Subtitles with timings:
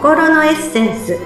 [0.00, 1.18] 心のエッセンス。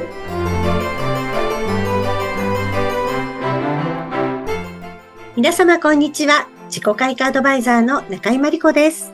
[5.37, 6.49] 皆様こんにちは。
[6.67, 9.13] 自己開花アドバイザーの中井真理子です。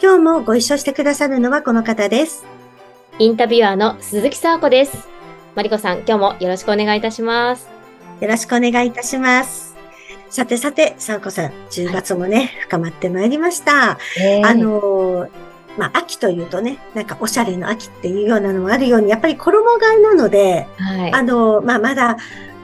[0.00, 2.44] 今日もご一緒してくださるのはこの方です。
[3.18, 5.08] インタビュアーの鈴木沙子です。
[5.56, 7.68] マリコさん今日もよろしくお願いいたします。
[8.20, 9.74] よろしくお願いいたします。
[10.30, 13.98] さてさて、さ子さん、10月もね、はい、深まってまいりました。
[14.16, 15.28] えー、あの
[15.78, 22.16] まあ、秋というとね、なんかおしゃれの秋っていうようなのもあるように、やっぱり衣替えなので、はい、あの、まあ、まだ、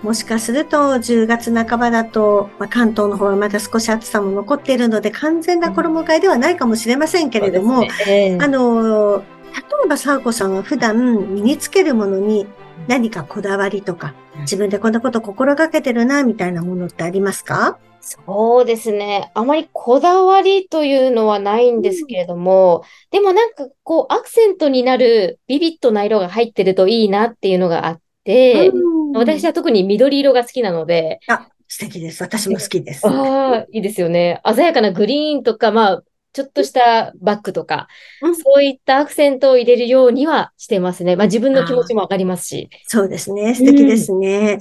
[0.02, 12.46] もしかすると10月半ばだと、まあ、関東の方はまだ少し暑さも残っているので、完全な衣替えではないかもしれませんけれども、ねえー、あの、例えば沢子さんは普段身につけるものに
[12.86, 17.78] 何かこだわりとか、自分でこんなこと心がけてるな、みたいなものってありますか？
[18.00, 19.30] そうですね。
[19.34, 31.20] あまりこだわりというのはないんですけれども、うん、でもなんかこうアクセントになるビビッドな色が入ってるといいなっていうのがあって、うん、私は特に緑色が好きなので。
[31.28, 32.22] あ、素敵です。
[32.22, 33.06] 私も好きです。
[33.06, 34.40] ああ、いいですよね。
[34.54, 37.88] 鮮やかなグリーンとか、まあ、ちょっとしたバッグとか、
[38.22, 41.16] うん、そういったアクセントを入れるようにはしてますね。
[41.16, 42.70] まあ自分の気持ちもわかりますし。
[42.86, 43.54] そうですね。
[43.54, 44.58] 素敵ですね。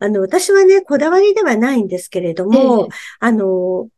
[0.00, 2.88] あの、私はね、こだわりではないんですけれども、えー、
[3.20, 3.88] あの、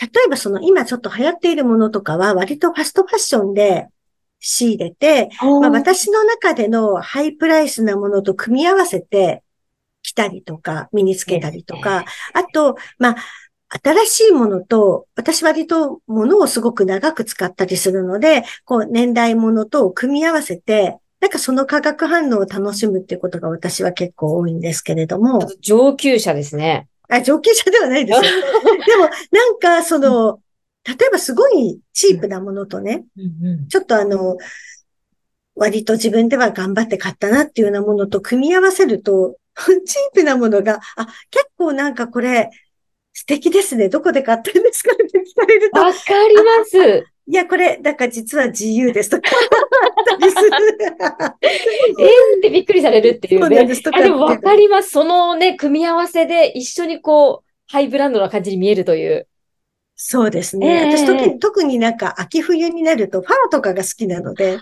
[0.00, 3.86] 例えばその今ちょっと流行っているものとかは割とファストファッションで
[4.40, 9.42] 仕入れて、まあ、私の中でのハイプライスなものと組み合わせて
[10.02, 13.16] 着たりとか、身につけたりとか、あと、まあ、
[13.82, 25.48] 新しいものと、私割と物をすごく長く使ったりするので、こう年代物と組み合わせて、なんかその化学反応を楽しむっていうことが私は結構多いんですけれども。
[25.62, 26.86] 上級者ですね。
[27.08, 28.22] あ、上級者ではないですよ。
[28.86, 30.42] でも、なんかその、
[30.86, 34.36] 例えばすごいチープなものとね、うんうん、ちょっとあの、
[35.54, 42.50] 割と自分では頑張って買ったなっていうようなものと組み合わせると、 チープなものが、あ、結構なんかこれ、
[43.14, 43.88] 素敵ですね。
[43.88, 45.80] どこで買ったんですかって聞かれると。
[45.80, 47.13] わかります。
[47.26, 49.30] いや、これ、だから実は自由ですとか。
[51.40, 51.48] えー
[52.38, 53.56] ってびっくりされるっていうね。
[53.56, 54.02] そうですとか。
[54.02, 54.90] でもわかります。
[54.90, 59.26] そのね、組み合わせで一緒にこう、ハイブランドな感じに見えるという。
[59.96, 60.82] そうですね。
[60.82, 64.58] えー、私特に、特になんか秋冬になるとファーとかが好きなので、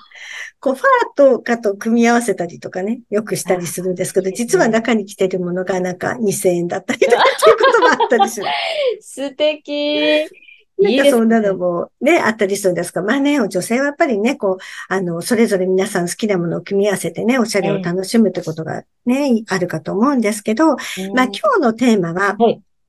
[0.60, 0.86] こうファー
[1.16, 8.46] とかと組み合わせたりとかね、よくしたりするんですけど、実は中に着てるものがなんか2000円だったりとかっていうこともあったりする。
[9.00, 10.28] 素敵。
[10.78, 20.78] なんかそんなのもね、あったりするんですが、まあね、女性はやっぱりね、こう、あの、それぞれ皆さん好きなものを組み合わせてね、おしゃれを楽しむってことがね、あるかと思うんですけど、まあ
[21.24, 22.36] 今日のテーマは、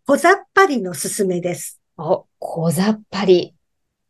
[0.06, 1.80] 小ざっぱりのすすめです。
[1.98, 3.54] お、小ざっぱり。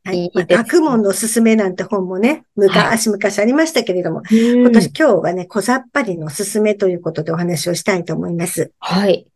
[0.05, 0.29] はい。
[0.33, 8.71] まあ、学問のすすめなんて本もね、昔、々ありましたけれども、今年今日はね、小ざっぱりのすすめということでお話をしたいと思います。
[8.79, 9.27] はい。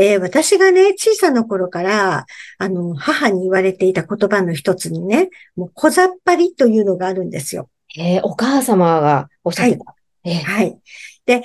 [0.00, 2.24] えー、私がね、小さな頃から、
[2.56, 7.68] あの、母に言われていた言葉の一つにね、もう小ざっぱりというのがあるんですよ。
[7.98, 9.84] えー、お母様がおっしゃってた。
[9.84, 9.94] は
[10.24, 10.30] い。
[10.30, 10.78] えー、はい。
[11.26, 11.42] で、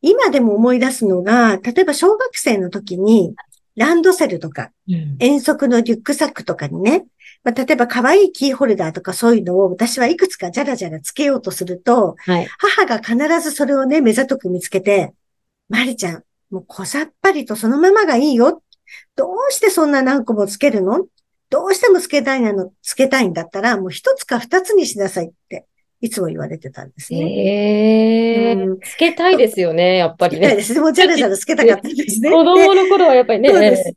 [0.00, 3.34] 今でも思い出すのが、例えば小学生の時に、
[3.74, 7.06] ランドセルとか、うん、遠足のリュックサックとかにね、
[7.42, 15.14] まあ、例えば可愛いキーホルダーとかそういうのを私はいくつかじゃらじゃらつけようとすると、はい、母が必ずそれをね、目ざとく見つけて、
[15.68, 18.62] まりちゃん、もう小さっぱりとそのままがいいよ。
[19.16, 21.06] どうしてそんな何個もつけるの？
[21.50, 25.66] どうしてもつけたいなの、つけたいんだったら、もう一つか二つにしなさいって、
[26.00, 27.20] いつも言われてたんですね。
[27.20, 30.40] ええーうん、つけたいですよね、やっぱりね。
[30.40, 30.74] つけたいです。
[30.74, 32.30] でも、じゃらじゃらつけたかったんですね。
[32.30, 33.48] 子供の頃はやっぱりね。
[33.48, 33.94] そうです。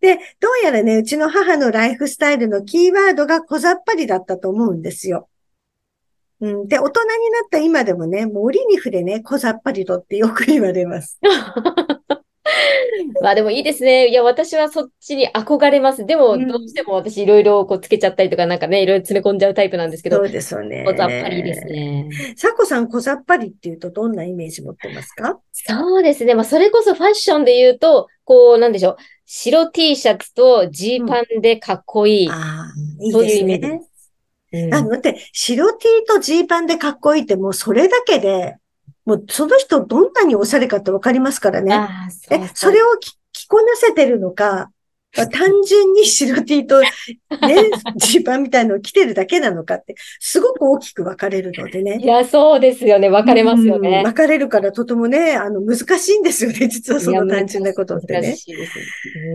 [0.00, 5.28] で、どうやらね、うちの母のライフスタイルのキーワードが小ざっぱりだったと思うんですよ。
[6.40, 6.68] うん。
[6.68, 7.14] で、大人にな
[7.46, 11.18] った今でもね、森に触れね、小ざっぱりとってよく言われます。
[13.22, 14.08] まあでもいいですね。
[14.08, 16.06] いや、私はそっちに憧れます。
[16.06, 20.16] でも、どうしても私いろいろこうつけちゃったりとか、なんかね、いろいろ詰め込んじゃうタイプなんですけど。
[20.16, 20.84] そうですよね。
[20.86, 22.08] 小ざっぱりですね。
[22.36, 25.38] さこさん、小ざっぱりっていうとどんなイメージ持ってますか？
[25.52, 26.34] そうですね。
[26.34, 28.96] まあそれこそファッションで言うと、こう、なんでしょう。
[29.26, 32.26] 白 T シャツとジーパンでかっこいい。
[32.26, 33.60] うん、ああ、いいですね。
[33.62, 33.80] そういう
[34.52, 38.56] うん、あ、待って、白 T とジーパンでかっこいいってもうそれだけで、
[39.10, 41.74] もうその人どんなにおしゃれかってわかりますからね。
[42.10, 42.86] そえ、それを
[43.32, 44.70] 着こなせてるのか、
[45.12, 46.88] 単純に白 T とね、
[47.96, 51.98] ジーパンみたいのを着てるだけなのかって、すごく大きく分かれるのでね。
[52.00, 53.10] いや、そうですよね。
[53.10, 54.04] 分かれますよね。
[54.04, 56.68] 分かれるからとてもね、あの、難しいんですよね。
[56.68, 58.36] 実はその単純なことってね。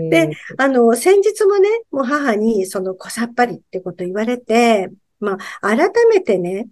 [0.10, 4.90] であの、先日もね、もう母にその小さっぱりってこと言われて、
[5.20, 6.68] まあ、改めてね、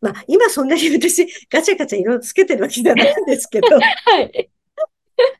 [0.00, 4.50] まあ、今そんなに私、ガチャガチャいろいろつけてるわけじゃないんですけど、 はい。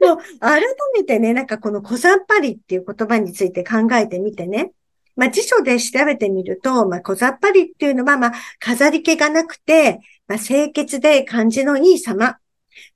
[0.00, 0.62] もう改
[0.94, 4.72] めてね、なんかこの小ざっぱりっていう言葉について考えてみてね。
[5.16, 12.38] まあ辞書で調べてみると、まあ小ざっぱりっていうのは、まあ飾り気がなくて、まあ清潔で感じのいい様。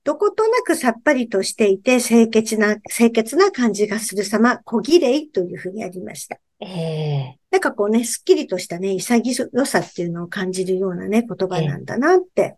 [0.05, 6.39] どことなくさっぱりとしていて清潔な、清潔な感じがする様、小綺麗というふうにありました。
[6.61, 7.39] ええ。
[7.51, 12.57] なんかこうね、すっきりとしたね、潔さっていうのを感じるようなね、言葉なんだなって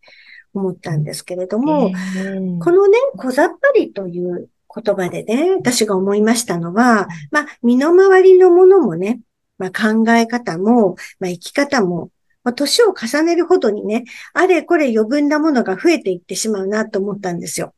[0.55, 9.21] 思ったんですけれども、えこのね、小ざっぱりという言葉でね、私が思いましたのは、まあ、身の回りのものもね、
[9.59, 12.11] まあ、考え方も、まあ、生き方も、
[12.45, 17.75] まあ、年を重ねるほどにね、あれこれ余分なものが増えていってしまうなと思ったんですよ。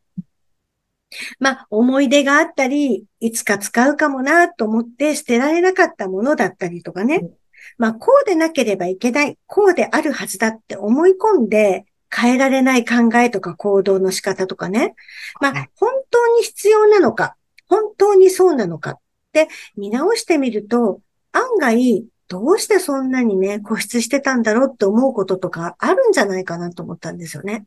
[1.39, 7.31] まあ、思い出があったり、いつか使うかもなと思って捨てられなかったものだったりとかねうん。
[7.79, 14.95] まあ、こうでなければいけない、こうであるはずだって思い込んで変えられない考えとか行動の仕方とかね。
[15.41, 17.37] まはいあ、本当に必要なのか、
[17.69, 18.99] 本当にそうなのかっ
[19.33, 21.01] て見直してみると、
[21.33, 27.65] 案外、どうしてそんなにね、固執してたんだろうって思うこととかあるんじゃないかなと思ったんですよね。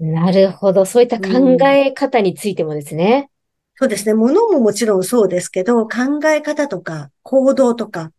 [0.00, 0.86] なるほど。
[0.86, 3.30] そういった考え方についてもですね。
[3.74, 4.14] そうですね。
[4.14, 8.12] 物ももちろんそうですけど、考え方とか行動とか、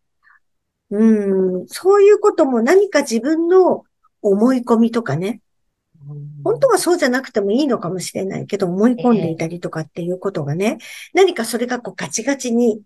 [0.91, 3.83] うん、そういうことも何か自分の
[4.21, 5.41] 思い込みとかね、
[6.43, 10.77] 本当はそうじゃなくてもいいのかもしれないけど、思い込んでいたりとかっていうことがね、
[11.13, 12.81] 何かそれがこうガチガチに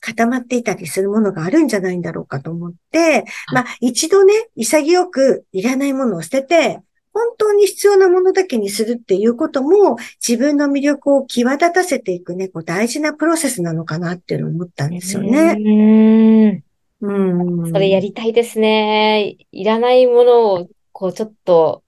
[0.00, 6.80] 固まっていたりするものがあるんじゃないんだろうかと思って、いまあ一度ね、潔くいらないものを捨てて、
[7.12, 9.96] 本当に必要なものだけにするっていうことも
[10.26, 15.56] 自分の魅力を際立たせていくね、こう大事なプロセスなのかなっていうのを思ったんですよね。
[15.58, 16.62] う
[17.02, 17.62] うん。
[17.64, 17.70] ん。
[17.70, 19.36] それやりたいですね。
[19.50, 21.81] いらないものを、こう、ちょっと、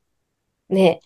[0.68, 1.00] ね、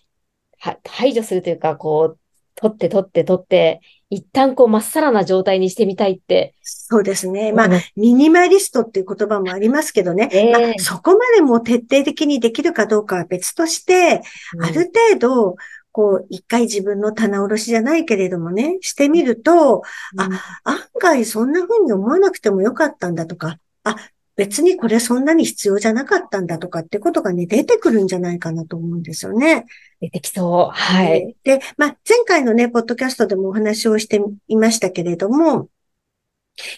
[0.59, 2.19] は、排除するというか、こう、
[2.55, 3.79] 取って取って取って、
[4.09, 6.55] 一旦こう、まっさらな状態にしてみたいって。
[6.61, 7.53] そうですね。
[7.53, 10.29] まあうん、ミニマリストっていう言葉もありますけどね。
[10.31, 14.21] ええまあ、そこまでも徹底的にできるかどうかは別として、
[14.55, 15.55] うんある程度、
[15.91, 19.83] こう、一回自分の棚卸しじゃないけれどもね、してみると、
[20.17, 20.29] あ
[20.63, 23.95] 案外そんな風に思わなくてもよかったんだとか、あ、
[24.39, 29.65] 別にこれそんなに必要じゃなかったんだとかってことがね、出てくるんじゃないかなと思うんですよね。
[29.99, 30.73] 出てきそう。
[30.73, 31.35] はい。
[31.43, 35.67] で、まあ、前回のね、ポッドキャストでもお話をしていましたけれども、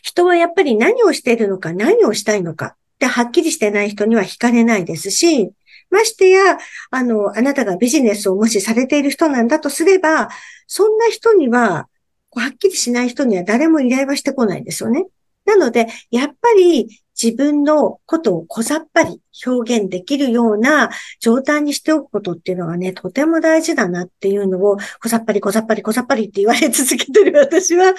[0.01, 5.51] 人はやっぱり何をしているのか、何をしたいのかってはっきりしてない人には惹かれないですし、
[5.91, 6.57] ましてや、
[6.89, 10.29] あの、あなたがビジネスをもしされている人なんだとすれば、
[10.65, 11.89] そんな人には、
[12.31, 15.05] はっきりしない人には誰も依頼はしてこないですよね。
[15.45, 20.89] なので、やっぱり自分のことを小ざっぱり表現できるような
[21.19, 27.93] 状態にしておくことっていうのがね、とても大事だなっていうのを、小ざっぱり小ざっぱり小ざっぱりって言われ続けてる私は、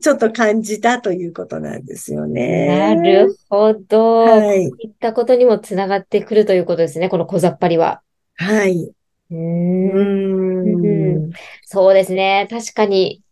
[0.00, 2.94] ちょっと感じたということなんですよね。
[2.96, 4.14] なるほど。
[4.24, 7.08] はいいったことにもつながってくるということですね。
[7.08, 8.02] この小ざっぱりは。
[8.36, 8.92] はい。
[9.30, 9.36] うー。
[9.36, 9.40] う
[11.22, 11.30] んん。
[11.64, 12.46] そうですね。
[12.50, 13.22] 確かに、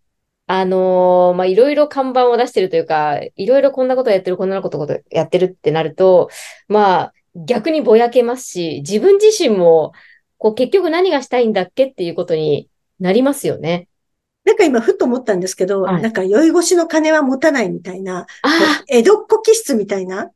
[0.55, 6.29] あのーまあ、いろいろ看板を出してるというか、いろいろこんなことやってる、こんなことやってるってなると、
[6.69, 9.93] まあ、逆にぼやけますし、自分自身も、
[10.37, 12.69] こう、結局何がしたいんだっけっていうことに
[13.01, 13.89] なりますよね。
[14.45, 18.27] なんか今、ふっと思ったんですけど、はいなんか酔い越しの金は持たないみたいな、
[18.89, 20.33] 江戸っ子気質みたいな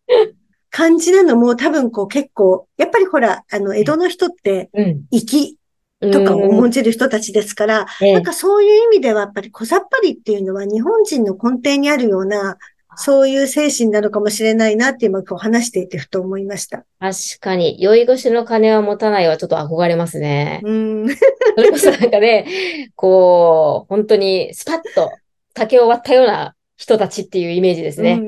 [0.71, 5.03] 感じなのも多分こう結構、やっぱりほら、あの、江戸の人って、あ、うん。
[5.13, 5.59] 粋
[6.11, 12.57] とかを重んじる人たちですから、ええなんかそういう意味ではやっぱり小ざっぱりっていうのは日本人の根底にあるような、
[12.97, 16.85] そういう精神なのかもしれないなって今こう話していてふと思いました。
[16.99, 20.61] 確かに、酔い越しの金は持たないはちょっと憧れますね。
[20.65, 21.09] うん。
[21.09, 22.47] それこそなんかね、
[22.95, 25.13] こう、本当にスパッと
[25.53, 28.21] 竹を割ったような人たちっていうイメージですね。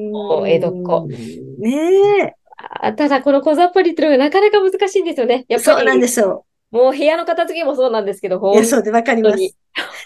[0.47, 1.07] 江戸っ子。
[1.07, 2.35] ねえ。
[2.59, 5.47] あただ、この小ざっぱりっていうのがなかなか難しいんですよね。
[5.49, 6.45] やっぱそうなんり、ですよ。
[6.71, 9.39] もう部屋の片付けもそうなんですけど、い本や、そうでわかります。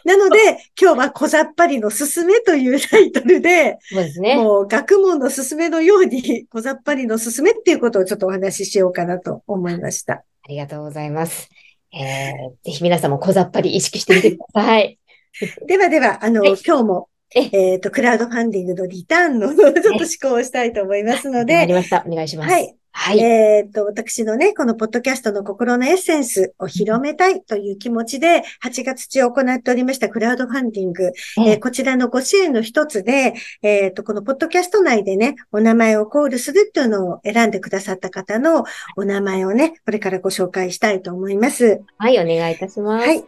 [0.05, 4.37] なので、今日は小ざっぱりのすすめというタイトルで、そうですね。
[4.37, 10.15] もう学問のすすめのように小ざっぱりのすすめっていうことをちょっとお話ししようかなと思いました。
[10.15, 11.49] ありがとうございます。
[11.93, 14.99] えー、ぜひ皆さんも小ざっぱり意識してみてください。
[15.67, 22.05] ではでは、あの、はい今日も、ええっ、と、クラウドファンディングのリターンのちょっと思考をしたいと思いますのわかで、りました。
[22.07, 22.53] お願いします。
[22.53, 22.77] はい。
[22.95, 23.19] はい。
[23.19, 38.65] えっ、と、私のね、このポッドキャストの心のエッセンスを広めたいという気持ちで、8月中行っておりましたクラウドファンディング、えー、こちらのご支援の一つで、えっ、と、このポッドキャスト内でね、お名前をコールするっていうのを選んでくださった方の
[38.97, 41.81] お名前をね、これからご紹介したいと思います。
[41.97, 43.07] はい、お願いいたします。
[43.07, 43.25] はい。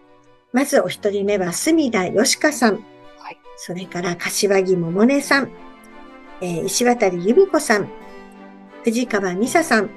[0.52, 2.74] まずお一人目は、隅田よしかさん。
[3.18, 3.38] はい。
[3.56, 5.50] それから、柏木桃音さん。
[6.40, 8.03] えー、石渡由美子さん。
[8.84, 9.88] 藤川美沙さん。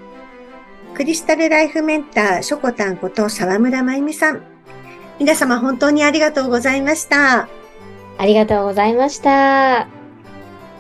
[0.94, 4.42] クリスタルライフメンター、ショコタンこと沢村真由美さん。
[5.20, 7.50] 皆様本当にありがとうございました。
[8.18, 9.88] ありがとうございました。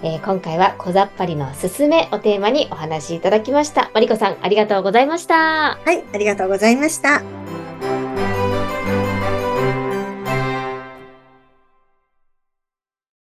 [0.04, 3.92] えー、今回は小ざっぱりのすすめをテーマにお話しいただきました。
[3.94, 5.36] マリコさん、ありがとうございました。
[5.36, 7.22] はい、ありがとうございました。